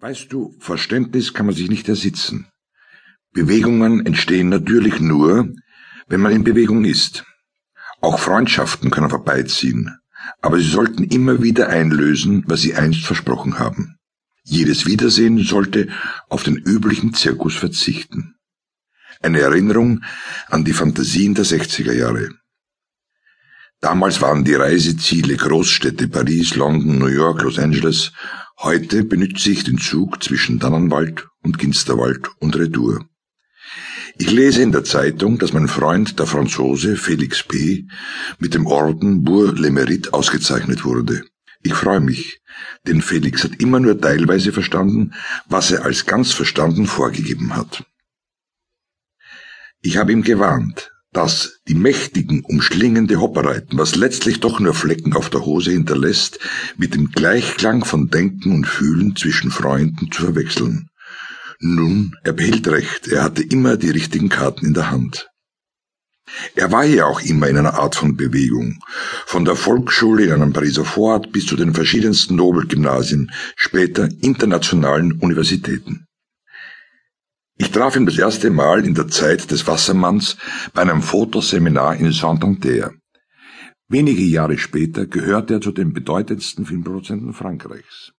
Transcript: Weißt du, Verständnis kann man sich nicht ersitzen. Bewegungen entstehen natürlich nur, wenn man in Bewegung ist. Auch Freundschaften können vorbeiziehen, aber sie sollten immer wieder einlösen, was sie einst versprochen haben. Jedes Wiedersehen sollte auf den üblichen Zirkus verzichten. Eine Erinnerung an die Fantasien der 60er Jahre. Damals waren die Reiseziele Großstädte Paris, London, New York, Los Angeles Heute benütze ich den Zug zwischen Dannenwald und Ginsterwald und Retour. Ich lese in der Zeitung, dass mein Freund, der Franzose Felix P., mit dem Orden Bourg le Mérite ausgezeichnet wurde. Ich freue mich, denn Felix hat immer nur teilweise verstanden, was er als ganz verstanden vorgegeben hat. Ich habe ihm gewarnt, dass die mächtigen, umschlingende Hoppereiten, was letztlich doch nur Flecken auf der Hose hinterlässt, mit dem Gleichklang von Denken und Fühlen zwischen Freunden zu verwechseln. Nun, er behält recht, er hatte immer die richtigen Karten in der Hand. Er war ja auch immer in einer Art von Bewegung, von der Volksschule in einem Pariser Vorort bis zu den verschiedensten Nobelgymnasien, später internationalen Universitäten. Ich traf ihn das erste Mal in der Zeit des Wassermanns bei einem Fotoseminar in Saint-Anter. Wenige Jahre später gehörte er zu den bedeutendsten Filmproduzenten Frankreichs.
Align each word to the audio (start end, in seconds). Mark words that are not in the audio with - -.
Weißt 0.00 0.32
du, 0.32 0.54
Verständnis 0.60 1.34
kann 1.34 1.46
man 1.46 1.54
sich 1.56 1.68
nicht 1.68 1.88
ersitzen. 1.88 2.46
Bewegungen 3.32 4.06
entstehen 4.06 4.48
natürlich 4.48 5.00
nur, 5.00 5.52
wenn 6.06 6.20
man 6.20 6.32
in 6.32 6.44
Bewegung 6.44 6.84
ist. 6.84 7.24
Auch 8.00 8.20
Freundschaften 8.20 8.92
können 8.92 9.10
vorbeiziehen, 9.10 9.98
aber 10.40 10.58
sie 10.58 10.68
sollten 10.68 11.02
immer 11.02 11.42
wieder 11.42 11.68
einlösen, 11.68 12.44
was 12.46 12.60
sie 12.60 12.76
einst 12.76 13.04
versprochen 13.04 13.58
haben. 13.58 13.96
Jedes 14.44 14.86
Wiedersehen 14.86 15.42
sollte 15.42 15.88
auf 16.28 16.44
den 16.44 16.56
üblichen 16.56 17.12
Zirkus 17.12 17.56
verzichten. 17.56 18.36
Eine 19.20 19.40
Erinnerung 19.40 20.04
an 20.48 20.64
die 20.64 20.74
Fantasien 20.74 21.34
der 21.34 21.44
60er 21.44 21.92
Jahre. 21.92 22.30
Damals 23.80 24.22
waren 24.22 24.44
die 24.44 24.54
Reiseziele 24.54 25.36
Großstädte 25.36 26.06
Paris, 26.06 26.54
London, 26.54 26.98
New 26.98 27.06
York, 27.08 27.42
Los 27.42 27.58
Angeles 27.58 28.12
Heute 28.60 29.04
benütze 29.04 29.50
ich 29.50 29.62
den 29.62 29.78
Zug 29.78 30.20
zwischen 30.20 30.58
Dannenwald 30.58 31.28
und 31.44 31.60
Ginsterwald 31.60 32.28
und 32.40 32.56
Retour. 32.56 33.08
Ich 34.16 34.32
lese 34.32 34.62
in 34.62 34.72
der 34.72 34.82
Zeitung, 34.82 35.38
dass 35.38 35.52
mein 35.52 35.68
Freund, 35.68 36.18
der 36.18 36.26
Franzose 36.26 36.96
Felix 36.96 37.44
P., 37.44 37.86
mit 38.40 38.54
dem 38.54 38.66
Orden 38.66 39.22
Bourg 39.22 39.56
le 39.56 39.68
Mérite 39.68 40.10
ausgezeichnet 40.10 40.84
wurde. 40.84 41.24
Ich 41.62 41.72
freue 41.72 42.00
mich, 42.00 42.42
denn 42.84 43.00
Felix 43.00 43.44
hat 43.44 43.60
immer 43.60 43.78
nur 43.78 44.00
teilweise 44.00 44.52
verstanden, 44.52 45.14
was 45.46 45.70
er 45.70 45.84
als 45.84 46.04
ganz 46.04 46.32
verstanden 46.32 46.88
vorgegeben 46.88 47.54
hat. 47.54 47.84
Ich 49.82 49.98
habe 49.98 50.10
ihm 50.10 50.22
gewarnt, 50.22 50.90
dass 51.12 51.60
die 51.68 51.74
mächtigen, 51.74 52.42
umschlingende 52.44 53.20
Hoppereiten, 53.20 53.78
was 53.78 53.96
letztlich 53.96 54.40
doch 54.40 54.60
nur 54.60 54.74
Flecken 54.74 55.14
auf 55.14 55.30
der 55.30 55.44
Hose 55.44 55.70
hinterlässt, 55.70 56.38
mit 56.76 56.94
dem 56.94 57.10
Gleichklang 57.10 57.84
von 57.84 58.08
Denken 58.08 58.52
und 58.52 58.66
Fühlen 58.66 59.16
zwischen 59.16 59.50
Freunden 59.50 60.10
zu 60.12 60.22
verwechseln. 60.22 60.88
Nun, 61.60 62.14
er 62.22 62.34
behält 62.34 62.68
recht, 62.68 63.08
er 63.08 63.24
hatte 63.24 63.42
immer 63.42 63.76
die 63.76 63.90
richtigen 63.90 64.28
Karten 64.28 64.66
in 64.66 64.74
der 64.74 64.90
Hand. 64.90 65.28
Er 66.54 66.70
war 66.70 66.84
ja 66.84 67.06
auch 67.06 67.20
immer 67.20 67.48
in 67.48 67.56
einer 67.56 67.74
Art 67.74 67.96
von 67.96 68.16
Bewegung, 68.16 68.78
von 69.26 69.44
der 69.44 69.56
Volksschule 69.56 70.24
in 70.24 70.32
einem 70.32 70.52
Pariser 70.52 70.84
Vorort 70.84 71.32
bis 71.32 71.46
zu 71.46 71.56
den 71.56 71.74
verschiedensten 71.74 72.36
Nobelgymnasien, 72.36 73.32
später 73.56 74.08
internationalen 74.20 75.12
Universitäten. 75.12 76.07
Ich 77.60 77.72
traf 77.72 77.96
ihn 77.96 78.06
das 78.06 78.16
erste 78.16 78.50
Mal 78.50 78.86
in 78.86 78.94
der 78.94 79.08
Zeit 79.08 79.50
des 79.50 79.66
Wassermanns 79.66 80.36
bei 80.72 80.82
einem 80.82 81.02
Fotoseminar 81.02 81.96
in 81.96 82.12
Saint-Anter. 82.12 82.92
Wenige 83.88 84.22
Jahre 84.22 84.58
später 84.58 85.06
gehörte 85.06 85.54
er 85.54 85.60
zu 85.60 85.72
den 85.72 85.92
bedeutendsten 85.92 86.66
Filmproduzenten 86.66 87.32
Frankreichs. 87.32 88.12